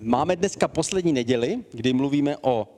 [0.00, 2.68] Máme dneska poslední neděli, kdy mluvíme o,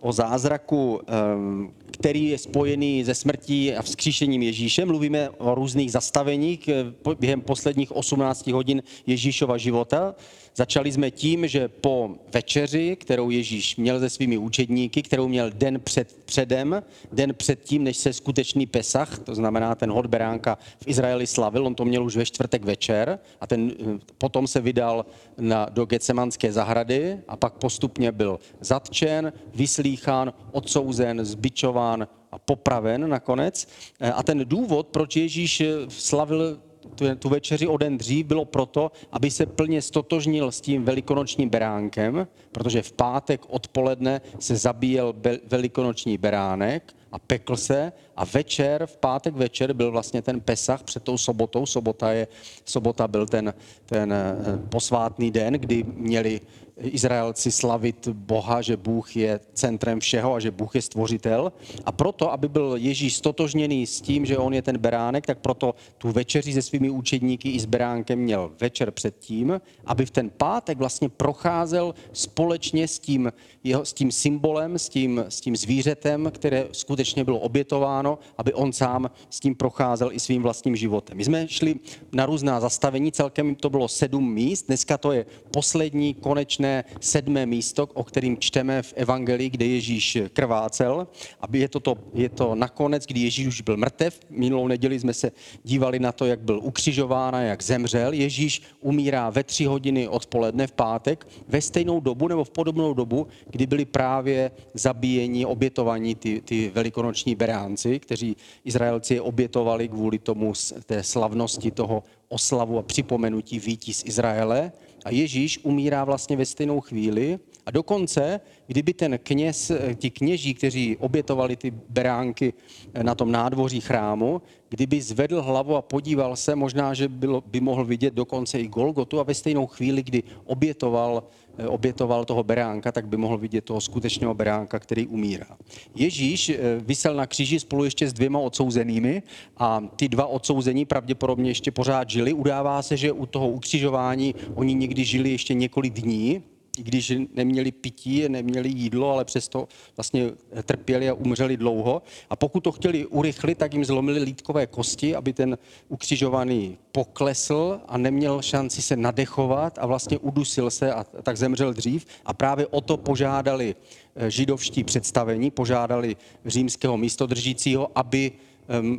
[0.00, 4.84] o zázraku, ehm, který je spojený se smrtí a vzkříšením Ježíše.
[4.84, 6.74] Mluvíme o různých zastaveních eh,
[7.18, 10.14] během posledních 18 hodin Ježíšova života.
[10.54, 15.80] Začali jsme tím, že po večeři, kterou Ježíš měl se svými učedníky, kterou měl den
[15.80, 20.88] před, předem, den před tím, než se skutečný Pesach, to znamená ten hod beránka v
[20.88, 25.06] Izraeli slavil, on to měl už ve čtvrtek večer a ten eh, potom se vydal
[25.38, 33.68] na, do Getsemanské zahrady a pak postupně byl zatčen, vyslýchán, odsouzen, zbičován a popraven nakonec.
[34.00, 36.58] Eh, a ten důvod, proč Ježíš eh, slavil
[36.94, 41.48] tu, tu večeři o den dřív bylo proto, aby se plně stotožnil s tím velikonočním
[41.48, 45.14] beránkem, protože v pátek odpoledne se zabíjel
[45.46, 51.02] velikonoční beránek a pekl se a večer, v pátek večer byl vlastně ten Pesach před
[51.02, 51.66] tou sobotou.
[51.66, 52.28] Sobota, je,
[52.64, 53.54] sobota byl ten,
[53.86, 54.36] ten eh,
[54.68, 56.40] posvátný den, kdy měli
[56.82, 61.52] Izraelci slavit Boha, že Bůh je centrem všeho a že Bůh je stvořitel.
[61.84, 65.74] A proto, aby byl Ježíš stotožněný s tím, že on je ten beránek, tak proto
[65.98, 70.78] tu večeři se svými učedníky i s beránkem měl večer předtím, aby v ten pátek
[70.78, 73.32] vlastně procházel společně s tím,
[73.64, 78.72] jeho, s tím symbolem, s tím, s tím zvířetem, které skutečně bylo obětováno, aby on
[78.72, 81.16] sám s tím procházel i svým vlastním životem.
[81.16, 81.74] My jsme šli
[82.12, 87.88] na různá zastavení, celkem to bylo sedm míst, dneska to je poslední konečné sedmé místo,
[87.94, 91.08] o kterým čteme v Evangelii, kde Ježíš krvácel.
[91.40, 94.20] Aby je to, to, je to nakonec, kdy Ježíš už byl mrtev.
[94.30, 95.32] Minulou neděli jsme se
[95.64, 98.12] dívali na to, jak byl ukřižován a jak zemřel.
[98.12, 103.26] Ježíš umírá ve tři hodiny odpoledne v pátek, ve stejnou dobu nebo v podobnou dobu,
[103.50, 110.52] kdy byli právě zabíjeni, obětovaní ty, ty velikonoční beránci, kteří Izraelci je obětovali kvůli tomu
[110.86, 114.72] té slavnosti toho oslavu a připomenutí vítí z Izraele.
[115.04, 117.38] A Ježíš umírá vlastně ve stejnou chvíli.
[117.66, 122.54] A dokonce, kdyby ten kněz, ti kněží, kteří obětovali ty beránky
[123.02, 127.84] na tom nádvoří chrámu, kdyby zvedl hlavu a podíval se, možná, že bylo, by mohl
[127.84, 131.22] vidět dokonce i Golgotu a ve stejnou chvíli, kdy obětoval,
[131.66, 135.46] obětoval toho beránka, tak by mohl vidět toho skutečného beránka, který umírá.
[135.94, 139.22] Ježíš eh, vysel na kříži spolu ještě s dvěma odsouzenými
[139.56, 142.32] a ty dva odsouzení pravděpodobně ještě pořád žili.
[142.32, 146.42] Udává se, že u toho ukřižování oni někdy žili ještě několik dní,
[146.78, 150.30] když neměli pití, neměli jídlo, ale přesto vlastně
[150.64, 152.02] trpěli a umřeli dlouho.
[152.30, 157.98] A pokud to chtěli urychlit, tak jim zlomili lítkové kosti, aby ten ukřižovaný poklesl a
[157.98, 162.06] neměl šanci se nadechovat a vlastně udusil se a tak zemřel dřív.
[162.24, 163.74] A právě o to požádali
[164.16, 166.16] eh, židovští představení, požádali
[166.46, 168.32] římského místodržícího, aby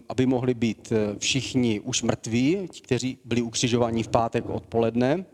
[0.09, 5.25] aby mohli být eh, všichni už mrtví, kteří byli ukřižováni v pátek odpoledne,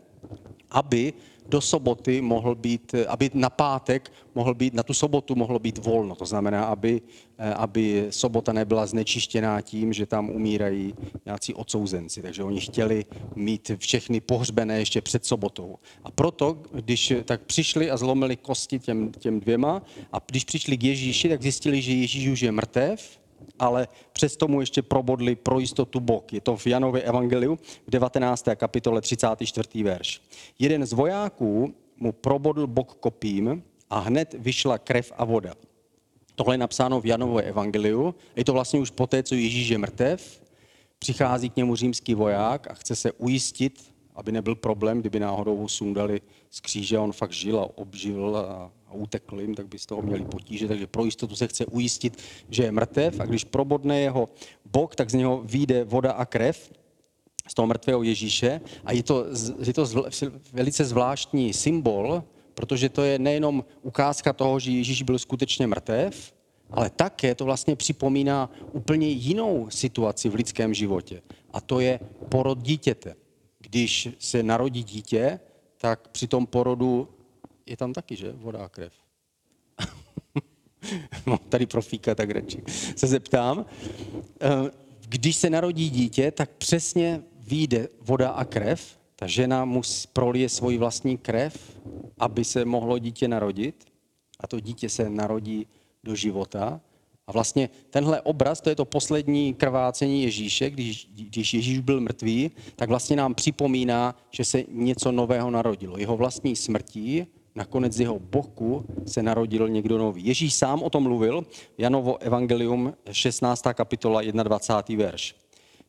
[0.70, 1.12] aby
[1.50, 6.14] do soboty mohl být, aby na pátek mohl být, na tu sobotu mohlo být volno.
[6.14, 7.02] To znamená, aby,
[7.38, 10.94] eh, aby sobota nebyla znečištěná tím, že tam umírají
[11.26, 12.22] nějací odsouzenci.
[12.22, 15.78] Takže oni chtěli mít všechny pohřbené ještě před sobotou.
[16.04, 20.84] A proto, když tak přišli a zlomili kosti těm, těm dvěma, a když přišli k
[20.84, 23.20] Ježíši, tak zjistili, že Ježíš už je mrtev,
[23.58, 26.32] ale přesto mu ještě probodli pro jistotu bok.
[26.32, 28.44] Je to v Janově evangeliu v 19.
[28.56, 29.82] kapitole 34.
[29.82, 30.22] verš.
[30.58, 35.54] Jeden z vojáků mu probodl bok kopím a hned vyšla krev a voda.
[36.34, 38.14] Tohle je napsáno v Janově evangeliu.
[38.36, 40.42] Je to vlastně už poté, co Ježíš je mrtev.
[40.98, 45.68] Přichází k němu římský voják a chce se ujistit, aby nebyl problém, kdyby náhodou ho
[45.68, 46.20] sundali
[46.50, 50.02] z kříže, on fakt žil a obživil a a utekl jim, tak by z toho
[50.02, 52.18] měli potíže, takže pro jistotu se chce ujistit,
[52.50, 54.28] že je mrtev a když probodne jeho
[54.64, 56.72] bok, tak z něho vyjde voda a krev
[57.48, 59.26] z toho mrtvého Ježíše a je to,
[59.64, 59.86] je to
[60.52, 62.22] velice zvláštní symbol,
[62.54, 66.32] protože to je nejenom ukázka toho, že Ježíš byl skutečně mrtev,
[66.70, 71.22] ale také to vlastně připomíná úplně jinou situaci v lidském životě.
[71.52, 73.14] A to je porod dítěte.
[73.70, 75.40] Když se narodí dítě,
[75.76, 77.08] tak při tom porodu
[77.66, 78.32] je tam taky, že?
[78.32, 78.92] Voda a krev.
[81.26, 82.62] no, tady profíka, tak radši
[82.96, 83.66] se zeptám.
[84.40, 84.70] Eh,
[85.08, 90.78] když se narodí dítě, tak přesně vyjde voda a krev, Ta žena musí prolije svoji
[90.78, 91.80] vlastní krev,
[92.18, 93.84] aby se mohlo dítě narodit.
[94.40, 95.66] A to dítě se narodí
[96.04, 96.80] do života.
[97.30, 102.50] A vlastně tenhle obraz, to je to poslední krvácení Ježíše, když, když Ježíš byl mrtvý,
[102.76, 105.98] tak vlastně nám připomíná, že se něco nového narodilo.
[105.98, 110.26] Jeho vlastní smrtí, nakonec z jeho boku se narodil někdo nový.
[110.26, 111.46] Ježíš sám o tom mluvil,
[111.78, 113.64] Janovo evangelium 16.
[113.74, 115.04] kapitola 21.
[115.04, 115.36] verš.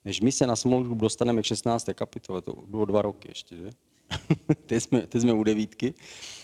[0.05, 1.89] Než my se na smlouvu dostaneme k 16.
[1.93, 3.69] kapitole, to bylo dva roky ještě, že?
[4.65, 5.93] teď, jsme, teď jsme u devítky.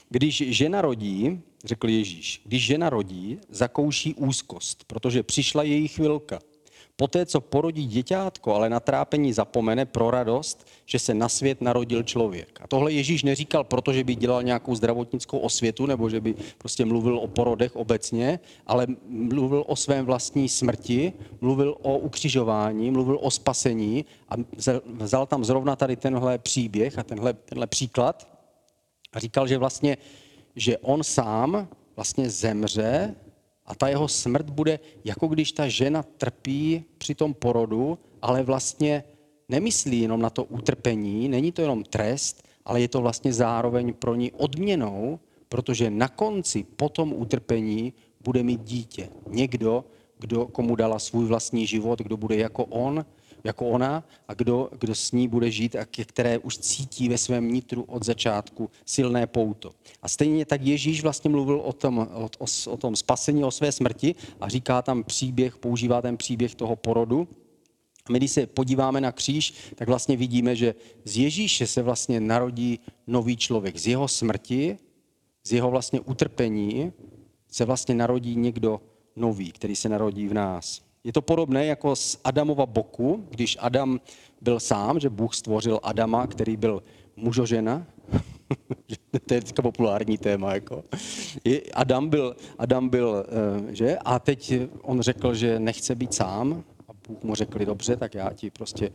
[0.10, 6.40] Když žena rodí, řekl Ježíš, když žena rodí, zakouší úzkost, protože přišla její chvilka.
[7.00, 12.04] Poté, co porodí děťátko, ale na trápení zapomene pro radost, že se na svět narodil
[12.04, 12.60] člověk.
[12.64, 17.18] A tohle Ježíš neříkal, protože by dělal nějakou zdravotnickou osvětu, nebo že by prostě mluvil
[17.18, 24.06] o porodech obecně, ale mluvil o svém vlastní smrti, mluvil o ukřižování, mluvil o spasení
[24.30, 24.34] a
[24.86, 28.37] vzal tam zrovna tady tenhle příběh a tenhle, tenhle příklad
[29.14, 29.98] a říkal, že vlastně,
[30.56, 33.16] že on sám vlastně zemře
[33.66, 39.04] a ta jeho smrt bude, jako když ta žena trpí při tom porodu, ale vlastně
[39.50, 44.16] nemyslí jenom na to utrpení, není to jenom trest, ale je to vlastně zároveň pro
[44.16, 45.20] ní odměnou,
[45.50, 47.94] protože na konci po tom utrpení
[48.24, 49.10] bude mít dítě.
[49.30, 49.86] Někdo,
[50.20, 53.06] kdo, komu dala svůj vlastní život, kdo bude jako on,
[53.44, 57.54] jako ona a kdo, kdo s ní bude žít a které už cítí ve svém
[57.54, 59.72] nitru od začátku silné pouto.
[60.02, 63.72] A stejně tak Ježíš vlastně mluvil o tom, o, o, o tom spasení, o své
[63.72, 67.28] smrti a říká tam příběh, používá ten příběh toho porodu.
[68.06, 70.76] A my, když se podíváme na kříž, tak vlastně vidíme, že
[71.06, 73.78] z Ježíše se vlastně narodí nový člověk.
[73.78, 74.78] Z jeho smrti,
[75.44, 76.94] z jeho vlastně utrpení
[77.52, 78.82] se vlastně narodí někdo
[79.16, 80.87] nový, který se narodí v nás.
[81.04, 84.00] Je to podobné jako z Adamova boku, když Adam
[84.42, 86.84] byl sám, že Bůh stvořil Adama, který byl
[87.16, 87.86] mužožena.
[89.26, 90.54] to je teďka populární téma.
[90.54, 90.84] Jako.
[91.74, 93.98] Adam byl, Adam byl, eh, že?
[93.98, 96.64] A teď on řekl, že nechce být sám.
[96.88, 98.92] A Bůh mu řekl, dobře, tak já ti prostě,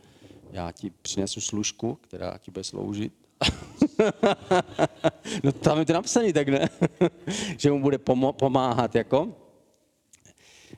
[0.52, 3.12] já ti přinesu služku, která ti bude sloužit.
[5.43, 6.69] no tam je to napsané, tak ne?
[7.58, 7.98] že mu bude
[8.38, 9.28] pomáhat, jako.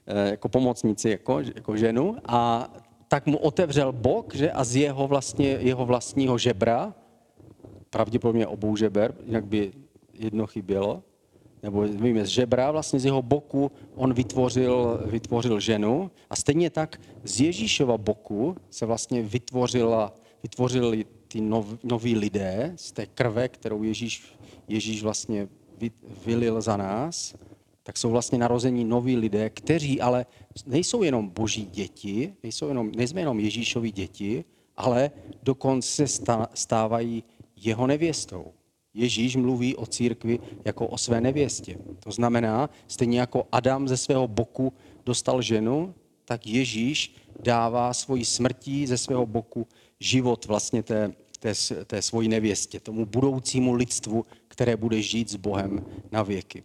[0.07, 2.17] Eh, jako pomocnici, jako, jako ženu.
[2.29, 2.69] A
[3.09, 6.95] tak mu otevřel bok, že a z jeho, vlastně, jeho vlastního žebra,
[7.91, 9.73] pravděpodobně obou žeber, jinak by
[10.15, 11.03] jedno chybělo,
[11.63, 16.11] nebo víme, z žebra, vlastně z jeho boku on vytvořil, vytvořil ženu.
[16.31, 20.13] A stejně tak z Ježíšova boku se vlastně vytvořila,
[20.43, 24.37] vytvořili ty nov, noví lidé z té krve, kterou Ježíš,
[24.69, 25.49] Ježíš vlastně
[26.27, 27.35] vylil za nás
[27.87, 30.27] tak jsou vlastně narození noví lidé, kteří ale
[30.67, 34.45] nejsou jenom boží děti, nejsou jenom, nejsme jenom Ježíšovi děti,
[34.77, 35.11] ale
[35.43, 36.05] dokonce
[36.55, 37.25] stávají
[37.57, 38.53] jeho nevěstou.
[38.95, 41.79] Ježíš mluví o církvi jako o své nevěstě.
[42.01, 44.73] To znamená, stejně jako Adam ze svého boku
[45.07, 45.95] dostal ženu,
[46.25, 49.67] tak Ježíš dává svoji smrtí ze svého boku
[50.01, 51.55] život vlastně té, té,
[51.85, 56.65] té svojí nevěstě, tomu budoucímu lidstvu, které bude žít s Bohem na věky.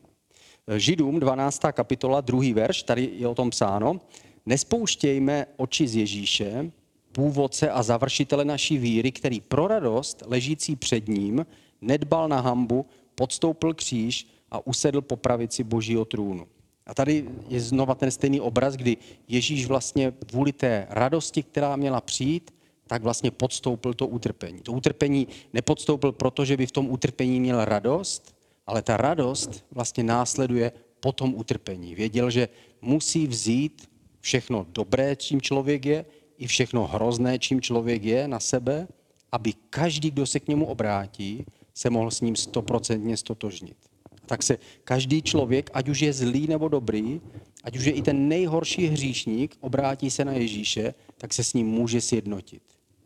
[0.77, 1.61] Židům 12.
[1.71, 4.01] kapitola, druhý verš, tady je o tom psáno.
[4.45, 6.71] Nespouštějme oči z Ježíše,
[7.11, 11.45] původce a završitele naší víry, který pro radost ležící před ním
[11.81, 16.47] nedbal na hambu, podstoupil kříž a usedl po pravici božího trůnu.
[16.85, 22.01] A tady je znova ten stejný obraz, kdy Ježíš vlastně kvůli té radosti, která měla
[22.01, 22.51] přijít,
[22.87, 24.59] tak vlastně podstoupil to utrpení.
[24.61, 28.38] To utrpení nepodstoupil, protože by v tom utrpení měl radost,
[28.69, 31.95] ale ta radost vlastně následuje po tom utrpení.
[31.95, 32.49] Věděl, že
[32.81, 33.89] musí vzít
[34.21, 36.05] všechno dobré, čím člověk je,
[36.37, 38.87] i všechno hrozné, čím člověk je na sebe,
[39.31, 43.77] aby každý, kdo se k němu obrátí, se mohl s ním stoprocentně stotožnit.
[44.25, 47.21] Tak se každý člověk, ať už je zlý nebo dobrý,
[47.63, 51.67] ať už je i ten nejhorší hříšník, obrátí se na Ježíše, tak se s ním
[51.67, 52.61] může sjednotit.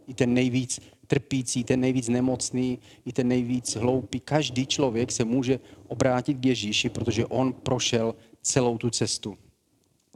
[0.08, 4.20] I ten nejvíc trpící, ten nejvíc nemocný, i ten nejvíc hloupý.
[4.20, 9.38] Každý člověk se může obrátit k Ježíši, protože on prošel celou tu cestu.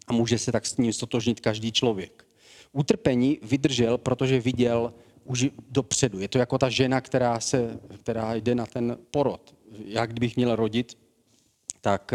[0.08, 2.26] A může se tak s ním stotožnit každý člověk.
[2.72, 4.94] Utrpení vydržel, protože viděl
[5.26, 6.20] už dopředu.
[6.20, 9.56] Je to jako ta žena, která, se, která jde na ten porod.
[9.86, 10.98] Já kdybych měl rodit,
[11.82, 12.14] tak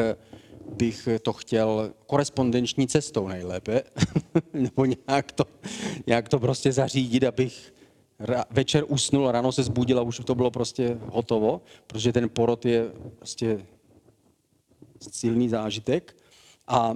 [0.76, 3.82] bych to chtěl korespondenční cestou nejlépe,
[4.52, 5.44] nebo nějak to,
[6.06, 7.74] nějak to prostě zařídit, abych
[8.50, 12.90] večer usnul, ráno se zbudil a už to bylo prostě hotovo, protože ten porod je
[13.16, 13.66] prostě
[15.00, 16.16] silný zážitek.
[16.68, 16.94] A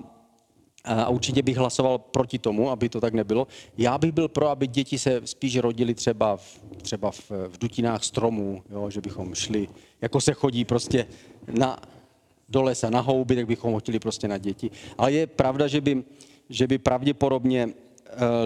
[0.86, 3.50] A určitě bych hlasoval proti tomu, aby to tak nebylo.
[3.74, 8.04] Já bych byl pro, aby děti se spíš rodily třeba v, třeba v, v dutinách
[8.06, 9.66] stromů, jo, že bychom šli,
[9.98, 11.06] jako se chodí prostě
[11.50, 11.74] na,
[12.48, 14.70] do lesa na houby, tak bychom chtěli prostě na děti.
[14.94, 16.06] Ale je pravda, že by,
[16.46, 17.72] že by pravděpodobně uh,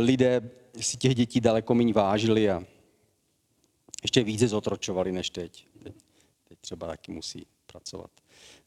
[0.01, 0.41] lidé
[0.81, 2.65] si těch dětí daleko méně vážili a
[4.03, 5.67] ještě více zotročovali než teď.
[5.83, 5.95] teď.
[6.49, 8.11] Teď třeba taky musí pracovat.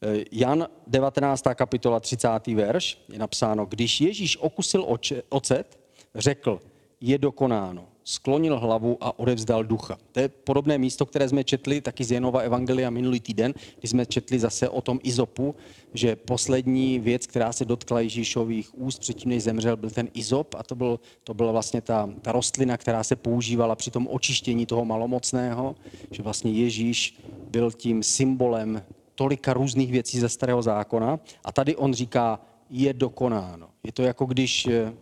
[0.02, 1.54] Eh, Jan 19.
[1.54, 2.28] kapitola 30.
[2.54, 5.78] verš je napsáno, když Ježíš okusil ocet,
[6.14, 6.60] řekl,
[7.00, 7.88] je dokonáno.
[8.04, 9.98] Sklonil hlavu a odevzdal ducha.
[10.12, 14.06] To je podobné místo, které jsme četli taky z Janova Evangelia minulý týden, kdy jsme
[14.06, 15.54] četli zase o tom izopu,
[15.94, 20.62] že poslední věc, která se dotkla Ježíšových úst předtím, než zemřel, byl ten izop a
[20.62, 24.84] to, byl, to byla vlastně ta, ta rostlina, která se používala při tom očištění toho
[24.84, 25.76] malomocného,
[26.10, 27.18] že vlastně Ježíš
[27.50, 28.82] byl tím symbolem
[29.14, 33.68] tolika různých věcí ze starého zákona a tady on říká, je dokonáno.
[33.82, 34.92] Je to jako když eh,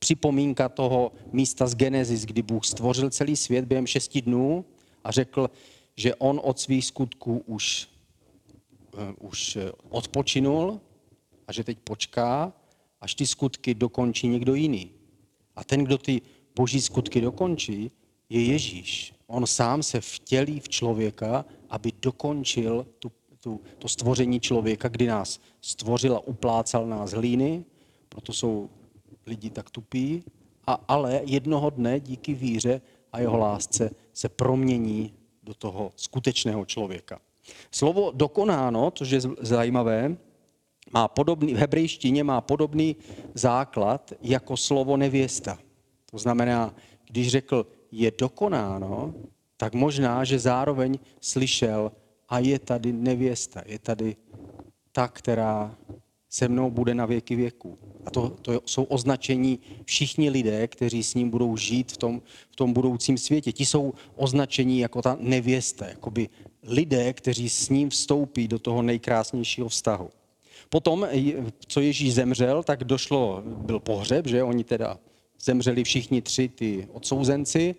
[0.00, 4.64] připomínka toho místa z Genesis, kdy Bůh stvořil celý svět během šesti dnů
[5.04, 5.50] a řekl,
[5.96, 7.88] že on od svých skutků už,
[8.94, 10.80] uh, už eh, odpočinul
[11.46, 12.52] a že teď počká,
[13.00, 14.90] až ty skutky dokončí někdo jiný.
[15.56, 16.22] A ten, kdo ty
[16.56, 17.90] boží skutky dokončí,
[18.28, 19.14] je Ježíš.
[19.26, 25.40] On sám se vtělí v člověka, aby dokončil tu tu, to stvoření člověka, kdy nás
[25.60, 27.64] stvořil a uplácal nás hlíny,
[28.08, 28.70] proto jsou
[29.30, 30.24] lidi tak tupí,
[30.66, 32.80] a ale jednoho dne díky víře
[33.12, 37.18] a jeho lásce se promění do toho skutečného člověka.
[37.70, 40.16] Slovo dokonáno, což je zajímavé,
[40.92, 42.96] má podobný, v hebrejštině má podobný
[43.34, 45.58] základ jako slovo nevěsta.
[46.10, 46.74] To znamená,
[47.06, 49.14] když řekl je dokonáno,
[49.56, 51.92] tak možná, že zároveň slyšel
[52.28, 54.16] a je tady nevěsta, je tady
[54.92, 55.74] ta, která
[56.30, 57.78] se mnou bude na věky věků.
[58.06, 62.56] A to, to jsou označení všichni lidé, kteří s ním budou žít v tom, v
[62.56, 63.52] tom budoucím světě.
[63.52, 66.28] Ti jsou označení jako ta nevěsta, jakoby
[66.62, 70.10] lidé, kteří s ním vstoupí do toho nejkrásnějšího vztahu.
[70.68, 71.08] Potom,
[71.66, 74.98] co Ježíš zemřel, tak došlo, byl pohřeb, že oni teda
[75.40, 77.74] zemřeli všichni tři ty odsouzenci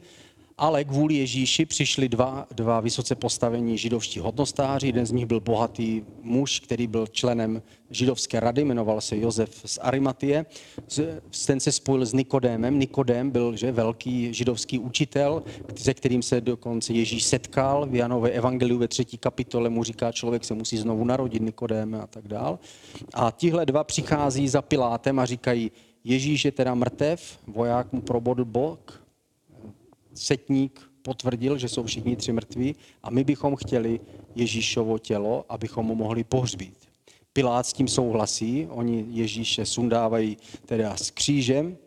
[0.58, 4.88] ale kvůli Ježíši přišli dva, dva vysoce postavení židovští hodnostáři.
[4.88, 9.80] Jeden z nich byl bohatý muž, který byl členem židovské rady, jmenoval se Josef z
[9.82, 10.46] Arimatie.
[11.46, 12.80] Ten se spojil s Nikodémem.
[12.80, 15.44] Nikodém byl že, velký židovský učitel,
[15.76, 17.88] se kterým se dokonce Ježíš setkal.
[17.90, 22.08] V Janové evangeliu ve třetí kapitole mu říká, člověk se musí znovu narodit, Nikodém a
[22.08, 22.60] tak dál.
[23.14, 25.72] A tihle dva přichází za Pilátem a říkají,
[26.04, 29.04] Ježíš je teda mrtev, voják mu probodl bok,
[30.14, 34.00] setník potvrdil, že jsou všichni tři mrtví a my bychom chtěli
[34.36, 36.78] Ježíšovo tělo, abychom ho mohli pohřbít.
[37.34, 41.78] Pilát s tím souhlasí, oni Ježíše sundávají teda s křížem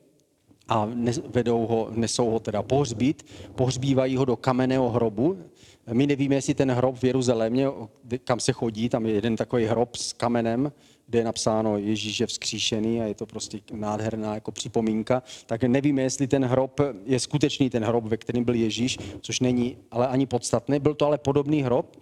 [0.68, 0.88] a
[1.28, 5.38] vedou ho, nesou ho teda pohřbít, pohřbívají ho do kamenného hrobu.
[5.92, 7.66] My nevíme, jestli ten hrob v Jeruzalémě,
[8.24, 10.72] kam se chodí, tam je jeden takový hrob s kamenem,
[11.06, 16.02] kde je napsáno Ježíš je vzkříšený a je to prostě nádherná jako připomínka, tak nevíme,
[16.02, 20.26] jestli ten hrob je skutečný ten hrob, ve kterém byl Ježíš, což není ale ani
[20.26, 20.78] podstatné.
[20.80, 21.96] Byl to ale podobný hrob.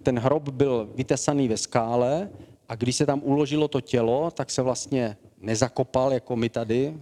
[0.00, 2.30] Ten hrob byl vytesaný ve skále
[2.68, 6.96] a když se tam uložilo to tělo, tak se vlastně nezakopal, jako my tady,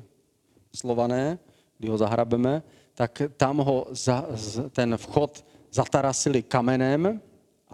[0.75, 1.39] slované,
[1.79, 2.63] kdy ho zahrabeme,
[2.95, 4.27] tak tam ho za,
[4.71, 7.21] ten vchod zatarasili kamenem,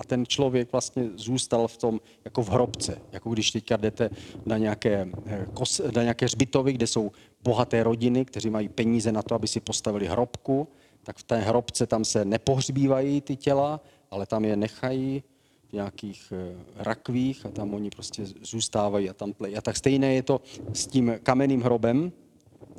[0.00, 3.00] a ten člověk vlastně zůstal v tom jako v hrobce.
[3.12, 4.10] Jako když teďka jdete
[4.46, 5.46] na nějaké, eh,
[5.94, 10.06] na nějaké hřbitovy, kde jsou bohaté rodiny, kteří mají peníze na to, aby si postavili
[10.06, 10.68] hrobku,
[11.02, 13.80] tak v té hrobce tam se nepohřbívají ty těla,
[14.10, 15.22] ale tam je nechají
[15.68, 19.56] v nějakých eh, rakvích a tam oni prostě zůstávají a tam plejí.
[19.56, 20.40] A tak stejné je to
[20.72, 22.12] s tím kamenným hrobem,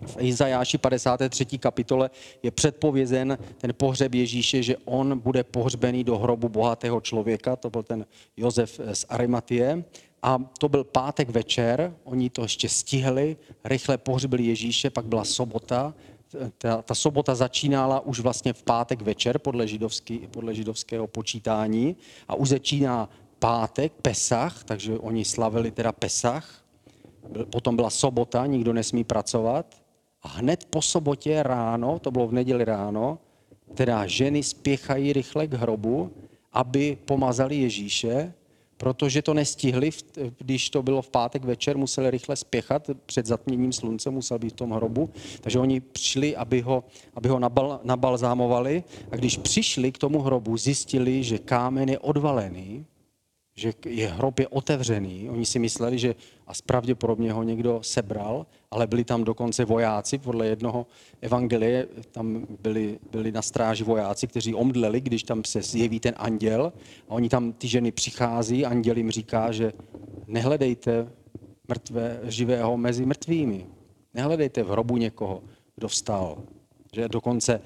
[0.06, 1.46] v Izajáši 53.
[1.46, 2.10] kapitole
[2.44, 7.84] je předpovězen ten pohřeb Ježíše, že on bude pohřbený do hrobu bohatého člověka, to byl
[7.84, 8.06] ten
[8.38, 9.84] Josef z Arimatie.
[10.24, 15.94] A to byl pátek večer, oni to ještě stihli, rychle pohřbili Ježíše, pak byla sobota,
[16.58, 21.96] ta, ta sobota začínala už vlastně v pátek večer podle, židovský, podle židovského počítání.
[22.28, 26.64] A už začíná pátek, Pesach, takže oni slavili teda Pesach,
[27.50, 29.81] potom byla sobota, nikdo nesmí pracovat
[30.24, 33.20] a hned po sobotě ráno, to bylo v neděli ráno,
[33.74, 36.12] teda ženy spěchají rychle k hrobu,
[36.54, 38.34] aby pomazali Ježíše,
[38.78, 39.90] protože to nestihli,
[40.38, 44.56] když to bylo v pátek večer, museli rychle spěchat, před zatměním slunce musel být v
[44.56, 45.10] tom hrobu,
[45.42, 50.58] takže oni přišli, aby ho, aby ho nabal, nabalzámovali a když přišli k tomu hrobu,
[50.58, 52.86] zjistili, že kámen je odvalený,
[53.56, 55.30] že je hrob je otevřený.
[55.30, 56.16] Oni si mysleli, že
[56.48, 60.88] a pravděpodobně ho někdo sebral, ale byli tam dokonce vojáci, podle jednoho
[61.22, 66.74] evangelie, tam byli, byli na stráži vojáci, kteří omdleli, když tam se zjeví ten anděl
[67.10, 69.74] a oni tam, ty ženy přichází, anděl jim říká, že
[70.28, 71.08] nehledejte
[71.68, 73.66] mrtvé, živého mezi mrtvými.
[74.14, 75.44] Nehledejte v hrobu někoho,
[75.76, 76.44] kdo vstal.
[76.96, 77.62] Že dokonce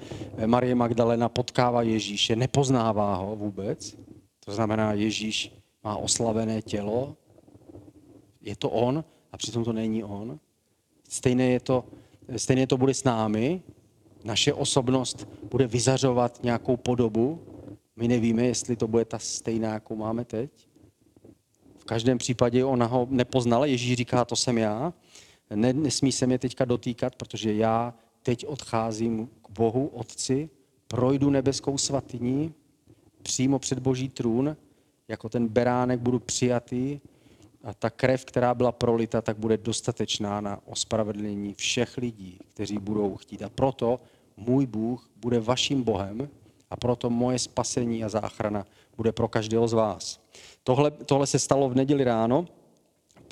[0.46, 3.96] Marie Magdalena potkává Ježíše, nepoznává ho vůbec.
[4.44, 5.52] To znamená, Ježíš
[5.84, 7.16] má oslavené tělo,
[8.40, 10.38] je to on a přitom to není on.
[11.08, 11.84] Stejné, je to,
[12.36, 13.62] stejně to bude s námi.
[14.24, 17.40] Naše osobnost bude vyzařovat nějakou podobu.
[17.96, 20.68] My nevíme, jestli to bude ta stejná, jakou máme teď.
[21.78, 23.66] V každém případě ona ho nepoznala.
[23.66, 24.92] Ježíš říká, to jsem já.
[25.54, 30.50] Ne, nesmí se mě teďka dotýkat, protože já teď odcházím k Bohu Otci,
[30.88, 32.54] projdu nebeskou svatyní,
[33.22, 34.56] přímo před Boží trůn,
[35.08, 37.00] jako ten beránek budu přijatý
[37.74, 43.42] ta krev, která byla prolita, tak bude dostatečná na ospravedlnění všech lidí, kteří budou chtít.
[43.42, 44.00] A proto
[44.36, 46.28] můj Bůh bude vaším Bohem
[46.70, 50.20] a proto moje spasení a záchrana bude pro každého z vás.
[50.64, 52.46] Tohle, tohle se stalo v neděli ráno.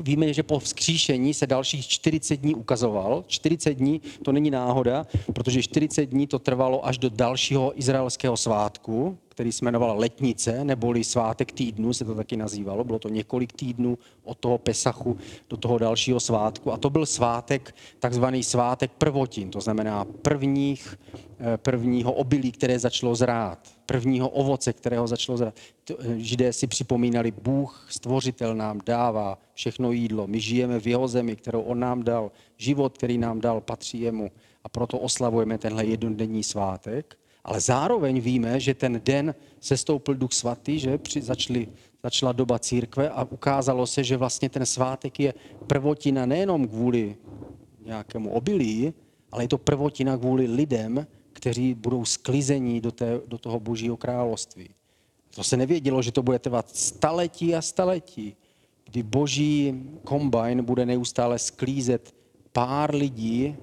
[0.02, 3.24] Víme, že po vzkříšení se dalších 40 dní ukazoval.
[3.26, 9.18] 40 dní to není náhoda, protože 40 dní to trvalo až do dalšího izraelského svátku,
[9.28, 12.84] který se jmenoval Letnice, neboli svátek týdnu, se to taky nazývalo.
[12.84, 15.18] Bylo to několik týdnů od toho Pesachu
[15.50, 16.72] do toho dalšího svátku.
[16.72, 20.98] A to byl svátek, takzvaný svátek prvotin, to znamená prvních,
[21.40, 25.54] eh, prvního obilí, které začalo zrát, prvního ovoce, kterého začalo zrát.
[25.90, 30.26] Eh, Židé si připomínali, Bůh, stvořitel nám dává všechno jídlo.
[30.26, 32.30] My žijeme v jeho zemi, kterou on nám dal.
[32.56, 34.30] Život, který nám dal, patří jemu.
[34.64, 37.18] A proto oslavujeme tenhle jednodenní svátek.
[37.44, 41.68] Ale zároveň víme, že ten den se stoupil Duch Svatý, že při, začali,
[42.02, 45.34] začala doba církve a ukázalo se, že vlastně ten svátek je
[45.66, 47.16] prvotina nejenom kvůli
[47.84, 48.94] nějakému obilí,
[49.32, 51.06] ale je to prvotina kvůli lidem,
[51.44, 54.68] kteří budou sklizení do, té, do toho božího království.
[55.34, 58.36] To se nevědělo, že to bude trvat staletí a staletí,
[58.84, 62.14] kdy boží kombajn bude neustále sklízet
[62.52, 63.56] pár lidí,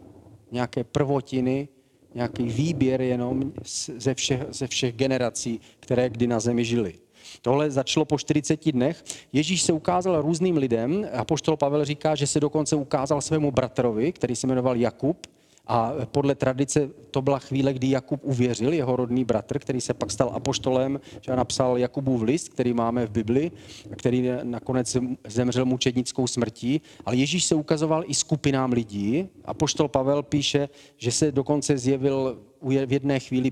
[0.51, 1.67] nějaké prvotiny,
[2.13, 3.53] nějaký výběr jenom
[3.97, 6.93] ze všech, ze všech generací, které kdy na zemi žili.
[7.41, 9.03] Tohle začalo po 40 dnech.
[9.33, 11.09] Ježíš se ukázal různým lidem.
[11.13, 15.27] A poštol Pavel říká, že se dokonce ukázal svému bratrovi, který se jmenoval Jakub,
[15.73, 20.11] a podle tradice to byla chvíle, kdy Jakub uvěřil, jeho rodný bratr, který se pak
[20.11, 23.51] stal apoštolem, že napsal Jakubův list, který máme v Bibli,
[23.95, 26.81] který nakonec zemřel mučednickou smrtí.
[27.05, 29.29] Ale Ježíš se ukazoval i skupinám lidí.
[29.45, 33.51] Apoštol Pavel píše, že se dokonce zjevil v jedné chvíli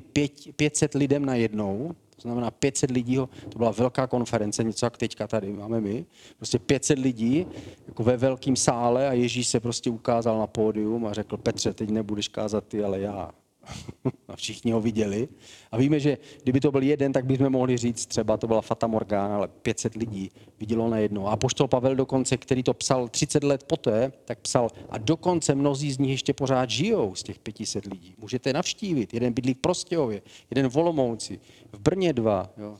[0.55, 3.15] 500 lidem na jednou, to znamená 500 lidí,
[3.49, 6.05] to byla velká konference, něco jak teďka tady máme my.
[6.37, 7.47] Prostě 500 lidí
[7.87, 11.89] jako ve velkém sále a Ježíš se prostě ukázal na pódium a řekl, Petře, teď
[11.89, 13.31] nebudeš kázat ty, ale já.
[14.27, 15.27] A všichni ho viděli.
[15.71, 18.87] A víme, že kdyby to byl jeden, tak bychom mohli říct, třeba to byla Fata
[18.87, 21.27] Morgana, ale 500 lidí vidělo na jedno.
[21.27, 25.91] A poštol Pavel dokonce, který to psal 30 let poté, tak psal, a dokonce mnozí
[25.91, 28.15] z nich ještě pořád žijou z těch 500 lidí.
[28.17, 29.13] Můžete navštívit.
[29.13, 31.39] Jeden bydlí v Prostějově, jeden v Volomouci,
[31.73, 32.49] v Brně dva.
[32.57, 32.77] Jo.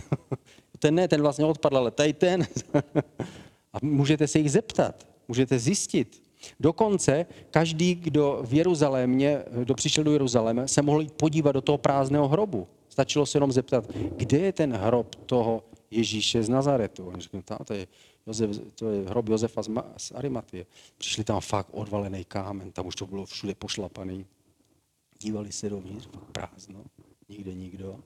[0.78, 2.46] ten ne, ten vlastně odpadl, ale tady ten.
[3.72, 6.21] a můžete se jich zeptat, můžete zjistit,
[6.60, 12.28] Dokonce každý, kdo v Jeruzalémě, kdo přišel do Jeruzaléma, se mohl podívat do toho prázdného
[12.28, 12.68] hrobu.
[12.88, 13.84] Stačilo se jenom zeptat,
[14.16, 17.06] kde je ten hrob toho Ježíše z Nazaretu.
[17.06, 17.86] Oni řekli, to je,
[18.26, 19.62] Josef, to je hrob Josefa
[19.96, 20.66] z Arimatie.
[20.98, 24.26] Přišli tam fakt odvalený kámen, tam už to bylo všude pošlapaný.
[25.20, 26.84] Dívali se dovnitř, prázdno,
[27.28, 28.00] nikde nikdo.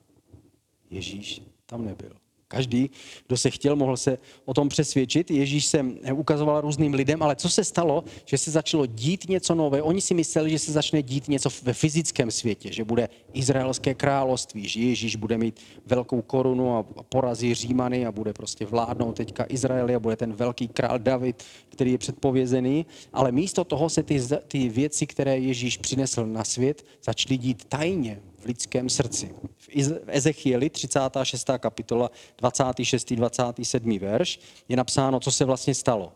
[0.89, 2.15] Ježíš tam nebyl.
[2.47, 2.89] Každý,
[3.27, 5.31] kdo se chtěl, mohl se o tom přesvědčit.
[5.31, 9.81] Ježíš se ukazoval různým lidem, ale co se stalo, že se začalo dít něco nové.
[9.81, 14.67] Oni si mysleli, že se začne dít něco ve fyzickém světě, že bude izraelské království,
[14.67, 19.95] že Ježíš bude mít velkou korunu a porazí Římany a bude prostě vládnout teďka Izraeli
[19.95, 22.85] a bude ten velký král David, který je předpovězený.
[23.13, 28.21] Ale místo toho se ty, ty věci, které Ježíš přinesl na svět, začaly dít tajně,
[28.47, 29.35] lidském srdci.
[29.57, 29.69] V
[30.07, 31.49] Ezechieli 36.
[31.57, 33.13] kapitola 26.
[33.13, 33.99] 27.
[33.99, 36.13] verš je napsáno, co se vlastně stalo.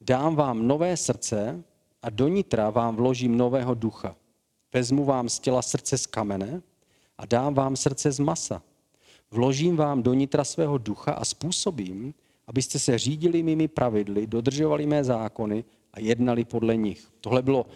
[0.00, 1.64] Dám vám nové srdce
[2.02, 4.16] a do nitra vám vložím nového ducha.
[4.72, 6.62] Vezmu vám z těla srdce z kamene
[7.18, 8.62] a dám vám srdce z masa.
[9.30, 12.14] Vložím vám do nitra svého ducha a způsobím,
[12.46, 17.08] abyste se řídili mými pravidly, dodržovali mé zákony a jednali podle nich.
[17.20, 17.66] Tohle bylo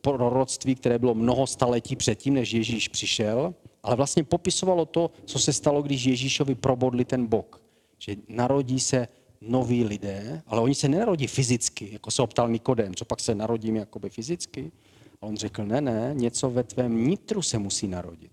[0.00, 5.52] proroctví, které bylo mnoho staletí předtím, než Ježíš přišel, ale vlastně popisovalo to, co se
[5.52, 7.62] stalo, když Ježíšovi probodli ten bok.
[7.98, 9.08] Že narodí se
[9.40, 13.76] noví lidé, ale oni se nenarodí fyzicky, jako se optal Nikodem, co pak se narodím
[13.76, 14.72] jakoby fyzicky.
[15.20, 18.32] A on řekl, ne, ne, něco ve tvém nitru se musí narodit.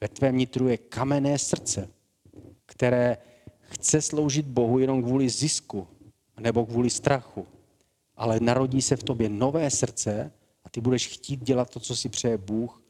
[0.00, 1.88] Ve tvém nitru je kamenné srdce,
[2.66, 3.16] které
[3.60, 5.86] chce sloužit Bohu jenom kvůli zisku
[6.40, 7.46] nebo kvůli strachu.
[8.16, 10.32] Ale narodí se v tobě nové srdce
[10.74, 12.82] ty budeš chtít dělat to, co si přeje Bůh,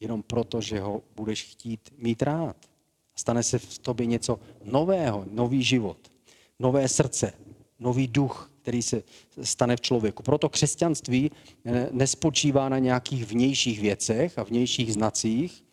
[0.00, 2.56] jenom proto, že ho budeš chtít mít rád.
[3.16, 5.98] Stane se v tobě něco nového, nový život,
[6.58, 7.32] nové srdce,
[7.78, 9.02] nový duch, který se
[9.42, 10.22] stane v člověku.
[10.22, 11.30] Proto křesťanství
[11.90, 15.64] nespočívá na nějakých vnějších věcech a vnějších znacích,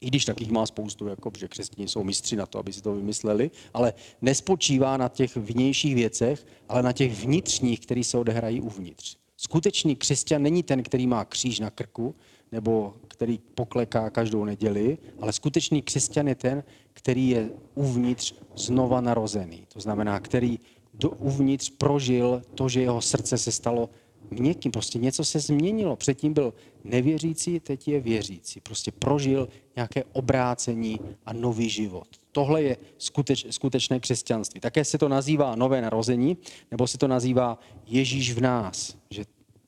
[0.00, 2.94] i když takých má spoustu, jako, že křesťané jsou mistři na to, aby si to
[2.94, 9.16] vymysleli, ale nespočívá na těch vnějších věcech, ale na těch vnitřních, které se odehrají uvnitř.
[9.40, 12.14] Skutečný křesťan není ten, který má kříž na krku,
[12.52, 19.66] nebo který pokleká každou neděli, ale skutečný křesťan je ten, který je uvnitř znova narozený.
[19.72, 20.58] To znamená, který
[20.94, 23.90] do, uvnitř prožil to, že jeho srdce se stalo
[24.30, 24.72] měkkým.
[24.72, 25.96] Prostě něco se změnilo.
[25.96, 28.60] Předtím byl nevěřící, teď je věřící.
[28.60, 32.08] Prostě prožil nějaké obrácení a nový život.
[32.38, 34.60] Tohle je skuteč, skutečné křesťanství.
[34.60, 36.36] Také se to nazývá nové narození,
[36.70, 38.96] nebo se to nazývá Ježíš v nás.
[39.10, 39.24] Že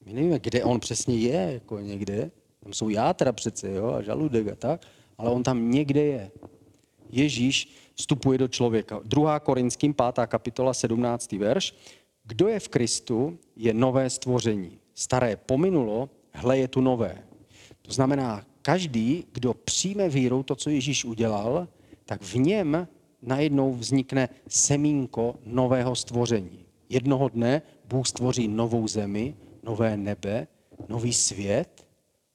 [0.07, 2.31] my nevíme, kde on přesně je, jako někde.
[2.63, 4.87] Tam jsou játra přece, jo, a žaludek a tak,
[5.19, 6.31] ale on tam někde je.
[7.11, 9.01] Ježíš vstupuje do člověka.
[9.05, 9.41] 2.
[9.41, 10.27] Korinským 5.
[10.27, 11.33] kapitola 17.
[11.33, 11.75] verš.
[12.25, 14.79] Kdo je v Kristu, je nové stvoření.
[14.95, 17.19] Staré pominulo, hle je tu nové.
[17.83, 21.69] To znamená, každý, kdo přijme vírou to, co Ježíš udělal,
[22.11, 22.89] tak v něm
[23.23, 26.67] najednou vznikne semínko nového stvoření.
[26.89, 30.47] Jednoho dne Bůh stvoří novou zemi, nové nebe,
[30.89, 31.87] nový svět.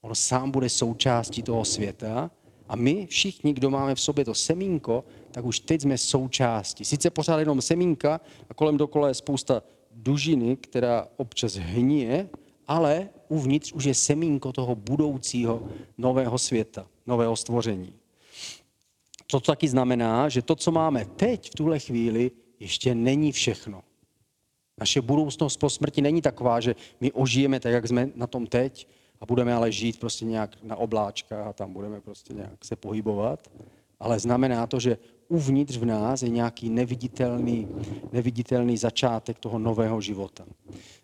[0.01, 2.31] On sám bude součástí toho světa
[2.67, 6.85] a my všichni, kdo máme v sobě to semínko, tak už teď jsme součástí.
[6.85, 12.29] Sice pořád jenom semínka a kolem dokola je spousta dužiny, která občas hníje,
[12.67, 17.93] ale uvnitř už je semínko toho budoucího nového světa, nového stvoření.
[19.27, 23.81] To taky znamená, že to, co máme teď v tuhle chvíli, ještě není všechno.
[24.79, 28.87] Naše budoucnost po smrti není taková, že my ožijeme tak, jak jsme na tom teď
[29.21, 33.51] a budeme ale žít prostě nějak na obláčkách a tam budeme prostě nějak se pohybovat.
[33.99, 37.67] Ale znamená to, že uvnitř v nás je nějaký neviditelný,
[38.11, 40.45] neviditelný začátek toho nového života.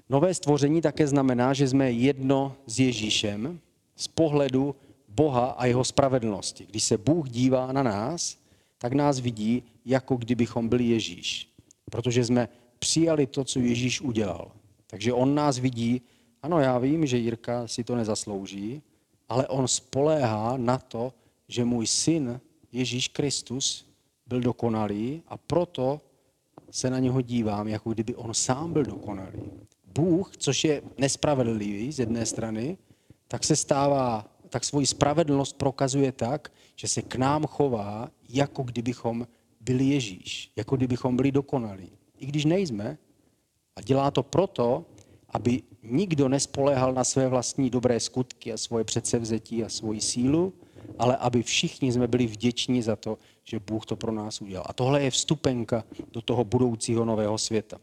[0.09, 3.59] Nové stvoření také znamená, že jsme jedno s Ježíšem
[3.95, 4.75] z pohledu
[5.15, 6.65] Boha a jeho spravedlnosti.
[6.69, 8.37] Když se Bůh dívá na nás,
[8.77, 11.53] tak nás vidí, jako kdybychom byli Ježíš.
[11.91, 14.51] Protože jsme přijali to, co Ježíš udělal.
[14.87, 16.01] Takže on nás vidí,
[16.43, 18.81] ano, já vím, že Jirka si to nezaslouží,
[19.29, 21.13] ale on spoléhá na to,
[21.47, 23.85] že můj syn Ježíš Kristus
[24.27, 26.01] byl dokonalý a proto
[26.71, 29.41] se na něho dívám, jako kdyby on sám byl dokonalý.
[29.93, 32.77] Bůh, což je nespravedlivý z jedné strany,
[33.27, 39.27] tak se stává, tak svoji spravedlnost prokazuje tak, že se k nám chová, jako kdybychom
[39.61, 41.91] byli Ježíš, jako kdybychom byli dokonalí.
[42.17, 42.97] I když nejsme.
[43.75, 44.85] A dělá to proto,
[45.29, 50.53] aby nikdo nespoléhal na své vlastní dobré skutky a svoje předsevzetí a svoji sílu,
[50.99, 54.65] ale aby všichni jsme byli vděční za to, že Bůh to pro nás udělal.
[54.69, 57.77] A tohle je vstupenka do toho budoucího nového světa.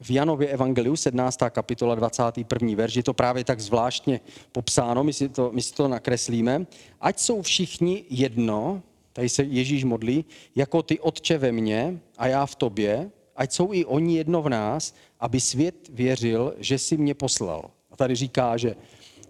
[0.00, 1.38] V Janově Evangeliu 17.
[1.50, 2.74] kapitola 21.
[2.74, 4.20] verš je to právě tak zvláštně
[4.52, 6.66] popsáno, my si to, my si to nakreslíme.
[7.00, 8.82] Ať jsou všichni jedno,
[9.12, 13.72] tady se Ježíš modlí, jako ty otče ve mně a já v tobě, ať jsou
[13.72, 17.70] i oni jedno v nás, aby svět věřil, že si mě poslal.
[17.90, 18.76] A tady říká, že,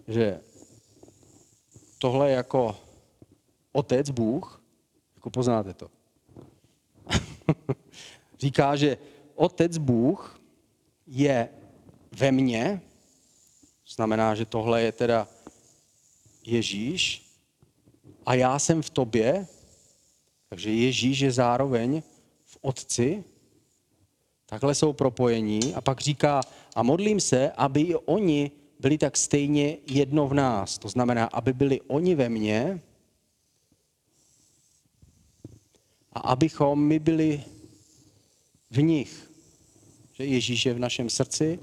[0.09, 0.40] že
[1.98, 2.76] tohle jako
[3.72, 4.62] otec Bůh,
[5.14, 5.88] jako poznáte to.
[8.38, 8.98] Říká, že
[9.35, 10.39] otec Bůh
[11.11, 11.49] je
[12.12, 12.81] ve mně,
[13.88, 15.29] znamená, že tohle je teda
[16.46, 17.27] Ježíš
[18.27, 19.46] a já jsem v tobě,
[20.49, 22.03] takže Ježíš je zároveň
[22.44, 23.25] v Otci,
[24.46, 26.40] takhle jsou propojení a pak říká,
[26.75, 30.79] a modlím se, aby i oni byli tak stejně jedno v nás.
[30.79, 32.81] To znamená, aby byli oni ve mně
[36.12, 37.44] a abychom my byli
[38.70, 39.30] v nich.
[40.20, 41.59] Že Ježíš je v našem srdci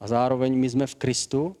[0.00, 1.56] a zároveň my jsme v Kristu.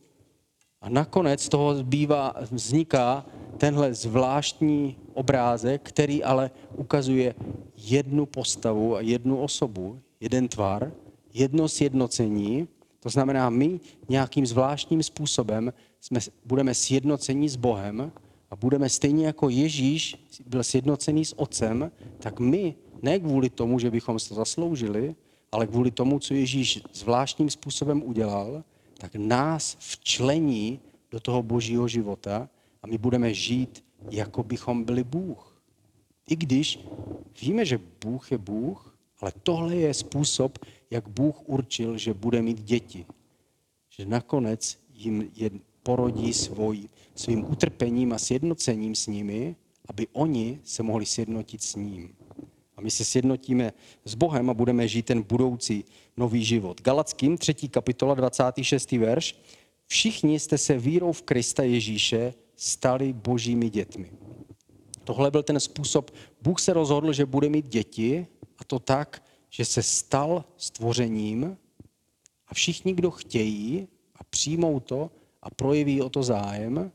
[0.80, 3.26] A nakonec z toho zbývá, vzniká
[3.58, 7.34] tenhle zvláštní obrázek, který ale ukazuje
[7.76, 10.92] jednu postavu a jednu osobu, jeden tvar,
[11.34, 12.68] jedno sjednocení,
[13.00, 18.12] to znamená, my nějakým zvláštním způsobem jsme, budeme sjednocení s Bohem
[18.50, 20.16] a budeme stejně jako Ježíš
[20.46, 25.14] byl sjednocený s Otcem, tak my Ne kvůli tomu, že bychom se zasloužili,
[25.52, 28.64] ale kvůli tomu, co Ježíš zvláštním způsobem udělal,
[28.98, 32.48] tak nás včlení do toho božího života
[32.82, 35.62] a my budeme žít, jako bychom byli Bůh.
[36.28, 36.78] I když
[37.42, 40.58] víme, že Bůh je Bůh, ale tohle je způsob,
[40.90, 43.06] jak Bůh určil, že bude mít děti.
[43.90, 45.50] Že nakonec jim je
[45.82, 49.56] porodí svoj, svým utrpením a sjednocením s nimi,
[49.88, 52.14] aby oni se mohli sjednotit s ním.
[52.82, 53.72] My se sjednotíme
[54.04, 55.84] s Bohem a budeme žít ten budoucí
[56.16, 56.80] nový život.
[56.80, 57.54] Galackým 3.
[57.54, 58.92] kapitola 26.
[58.92, 59.36] verš.
[59.86, 64.10] Všichni jste se vírou v Krista Ježíše stali božími dětmi.
[65.04, 66.10] Tohle byl ten způsob.
[66.42, 68.26] Bůh se rozhodl, že bude mít děti
[68.58, 71.56] a to tak, že se stal stvořením
[72.48, 75.10] a všichni, kdo chtějí a přijmou to
[75.42, 76.92] a projeví o to zájem,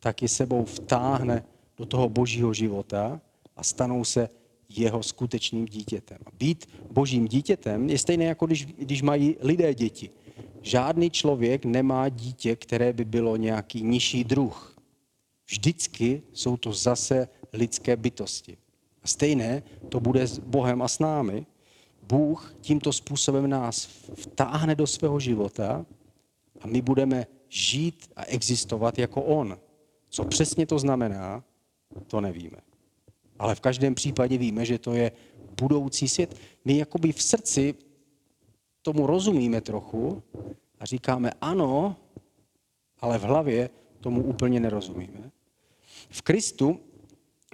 [0.00, 1.44] tak je sebou vtáhne
[1.76, 3.20] do toho božího života
[3.56, 4.28] a stanou se
[4.78, 6.18] jeho skutečným dítětem.
[6.38, 10.10] Být božím dítětem je stejné, jako když, když mají lidé děti.
[10.62, 14.76] Žádný člověk nemá dítě, které by bylo nějaký nižší druh.
[15.48, 18.56] Vždycky jsou to zase lidské bytosti.
[19.02, 21.46] A stejné to bude s Bohem a s námi.
[22.02, 25.86] Bůh tímto způsobem nás vtáhne do svého života
[26.60, 29.58] a my budeme žít a existovat jako On.
[30.08, 31.44] Co přesně to znamená,
[32.06, 32.69] to nevíme.
[33.40, 35.12] Ale v každém případě víme, že to je
[35.60, 36.36] budoucí svět.
[36.64, 37.74] My jakoby v srdci
[38.82, 40.22] tomu rozumíme trochu
[40.78, 41.96] a říkáme ano,
[43.00, 45.30] ale v hlavě tomu úplně nerozumíme.
[46.10, 46.80] V Kristu,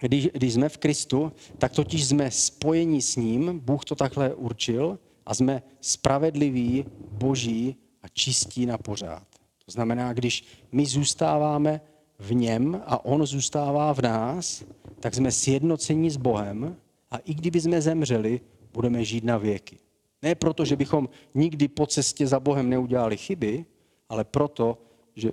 [0.00, 4.98] když, když jsme v Kristu, tak totiž jsme spojeni s ním, Bůh to takhle určil,
[5.26, 9.26] a jsme spravedliví, boží a čistí na pořád.
[9.64, 11.80] To znamená, když my zůstáváme
[12.18, 14.64] v něm a on zůstává v nás,
[15.00, 16.76] tak jsme sjednoceni s Bohem
[17.10, 18.40] a i kdyby jsme zemřeli,
[18.72, 19.78] budeme žít na věky.
[20.22, 23.64] Ne proto, že bychom nikdy po cestě za Bohem neudělali chyby,
[24.08, 24.78] ale proto,
[25.16, 25.32] že,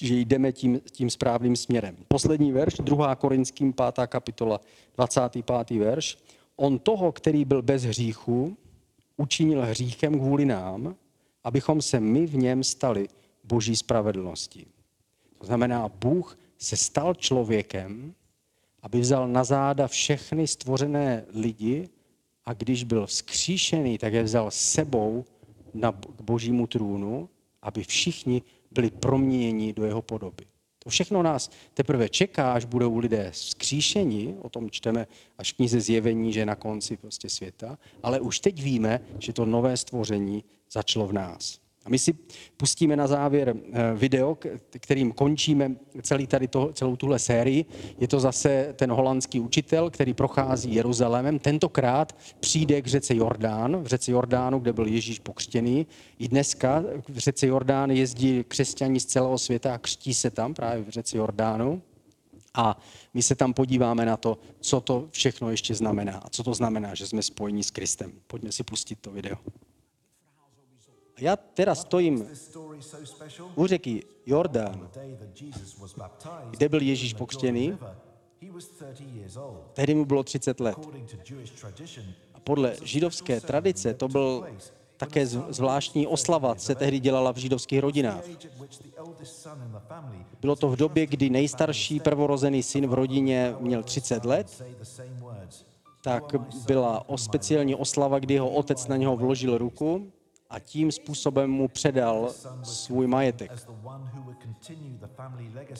[0.00, 1.96] že jdeme tím, tím správným směrem.
[2.08, 3.14] Poslední verš, 2.
[3.14, 4.06] Korinským 5.
[4.06, 4.60] kapitola,
[4.96, 5.78] 25.
[5.78, 6.18] verš.
[6.56, 8.56] On toho, který byl bez hříchu,
[9.16, 10.96] učinil hříchem kvůli nám,
[11.44, 13.08] abychom se my v něm stali
[13.44, 14.66] boží spravedlností.
[15.44, 18.14] To znamená, Bůh se stal člověkem,
[18.82, 21.88] aby vzal na záda všechny stvořené lidi
[22.44, 25.24] a když byl vzkříšený, tak je vzal sebou
[25.74, 27.28] na, k božímu trůnu,
[27.62, 30.44] aby všichni byli proměněni do jeho podoby.
[30.78, 35.06] To všechno nás teprve čeká, až budou lidé vzkříšeni, o tom čteme
[35.38, 39.46] až v knize zjevení, že na konci prostě světa, ale už teď víme, že to
[39.46, 41.63] nové stvoření začalo v nás.
[41.84, 42.12] A my si
[42.56, 44.38] pustíme na závěr eh, video,
[44.70, 47.64] kterým končíme celý tady to, celou tuhle sérii.
[47.98, 51.38] Je to zase ten holandský učitel, který prochází Jeruzalémem.
[51.38, 55.86] Tentokrát přijde k řece Jordán, v řece Jordánu, kde byl Ježíš pokřtěný.
[56.18, 60.84] I dneska v řece Jordán jezdí křesťani z celého světa a křtí se tam právě
[60.84, 61.82] v řece Jordánu.
[62.54, 62.80] A
[63.14, 66.18] my se tam podíváme na to, co to všechno ještě znamená.
[66.24, 68.12] A co to znamená, že jsme spojení s Kristem.
[68.26, 69.36] Pojďme si pustit to video.
[71.16, 72.28] A já teda stojím
[73.54, 74.88] u řeky Jordán,
[76.50, 77.78] kde byl Ježíš pokřtěný.
[79.72, 80.76] Tehdy mu bylo 30 let.
[82.34, 84.46] A podle židovské tradice to byl
[84.96, 88.24] také zvláštní oslava, se tehdy dělala v židovských rodinách.
[90.40, 94.62] Bylo to v době, kdy nejstarší prvorozený syn v rodině měl 30 let,
[96.02, 96.34] tak
[96.66, 100.12] byla o speciální oslava, kdy jeho otec na něho vložil ruku
[100.50, 102.30] a tím způsobem mu předal
[102.62, 103.52] svůj majetek.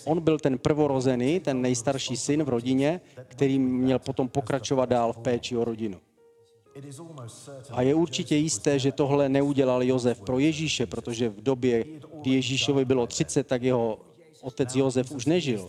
[0.05, 5.19] On byl ten prvorozený, ten nejstarší syn v rodině, který měl potom pokračovat dál v
[5.19, 6.01] péči o rodinu.
[7.71, 11.85] A je určitě jisté, že tohle neudělal Jozef pro Ježíše, protože v době,
[12.21, 13.99] kdy Ježíšovi bylo 30, tak jeho
[14.41, 15.69] otec Jozef už nežil.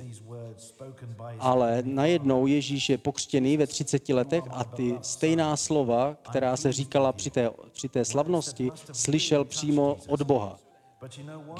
[1.39, 7.13] Ale najednou Ježíš je pokřtěný ve 30 letech a ty stejná slova, která se říkala
[7.13, 10.58] při té, při té slavnosti, slyšel přímo od Boha.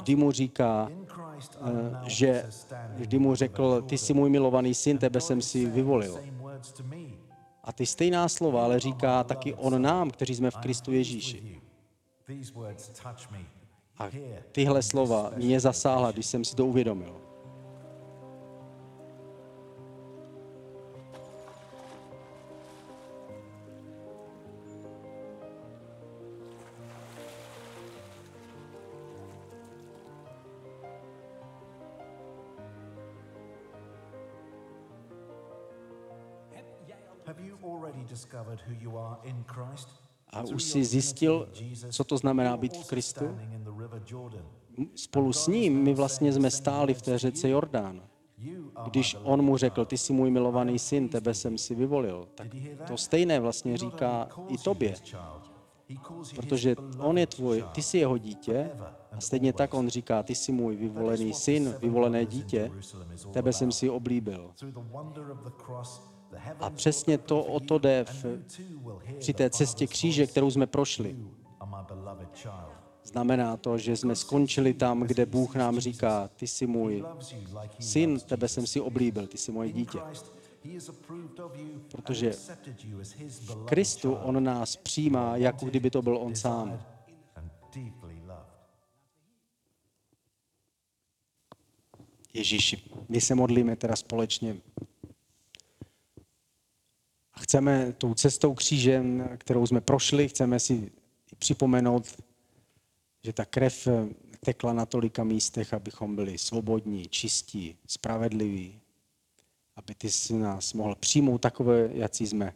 [0.02, 1.70] Kdy mu říká, eh,
[2.06, 2.46] že
[2.96, 6.18] kdy mu řekl, ty jsi můj milovaný syn, tebe jsem si vyvolil.
[7.64, 11.60] A ty stejná slova ale říká taky on nám, kteří jsme v Kristu Ježíši.
[13.98, 14.10] A
[14.52, 17.25] tyhle slova mě zasáhla, když jsem si to uvědomil.
[40.30, 41.48] A už si zjistil,
[41.90, 43.38] co to znamená být v Kristu?
[44.94, 48.02] Spolu s ním my vlastně jsme stáli v té řece Jordán.
[48.84, 52.48] Když on mu řekl, ty jsi můj milovaný syn, tebe jsem si vyvolil, tak
[52.86, 54.94] to stejné vlastně říká i tobě,
[56.36, 58.70] protože on je tvůj, ty jsi jeho dítě.
[59.12, 62.70] a stejně tak on říká, ty jsi můj vyvolený syn, vyvolené dítě,
[63.32, 64.50] tebe jsem si oblíbil.
[66.60, 68.24] A přesně to o to jde v,
[69.18, 71.16] při té cestě kříže, kterou jsme prošli.
[73.04, 77.04] Znamená to, že jsme skončili tam, kde Bůh nám říká, ty jsi můj
[77.80, 79.98] syn, tebe jsem si oblíbil, ty jsi moje dítě.
[81.92, 82.32] Protože
[83.46, 86.80] beloved Kristu on nás přijímá, jako kdyby to byl on sám.
[92.34, 94.56] Ježíši, my se modlíme teda společně.
[97.36, 100.92] A chceme tou cestou křížem, kterou jsme prošli, chceme si
[101.38, 102.22] připomenout,
[103.24, 103.88] že ta krev
[104.40, 108.80] tekla na tolika místech, abychom byli svobodní, čistí, spravedliví,
[109.76, 112.54] aby ty si nás mohl přijmout takové, jací jsme.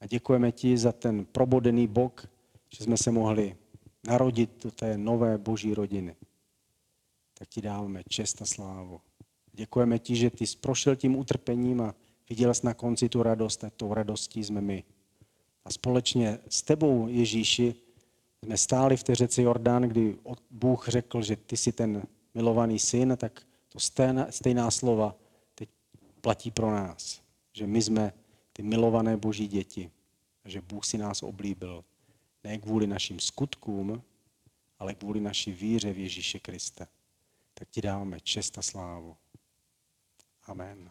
[0.00, 2.28] A děkujeme ti za ten probodený bok,
[2.76, 3.56] že jsme se mohli
[4.06, 6.16] narodit do té nové boží rodiny
[7.42, 9.00] tak ti dáváme čest a slávu.
[9.52, 11.94] Děkujeme ti, že ty jsi prošel tím utrpením a
[12.32, 14.84] viděl jsi na konci tu radost a tou radostí jsme my.
[15.64, 17.74] A společně s tebou, Ježíši,
[18.44, 20.18] jsme stáli v té řece Jordán, kdy
[20.50, 22.02] Bůh řekl, že ty jsi ten
[22.34, 25.14] milovaný syn, tak to stejná, stejná slova
[25.54, 25.68] teď
[26.20, 27.20] platí pro nás.
[27.52, 28.12] Že my jsme
[28.52, 29.90] ty milované boží děti.
[30.44, 31.84] A že Bůh si nás oblíbil.
[32.44, 34.02] Ne kvůli našim skutkům,
[34.78, 36.86] ale kvůli naší víře v Ježíše Krista
[37.54, 39.16] tak ti dáváme čest a slávu.
[40.42, 40.90] Amen.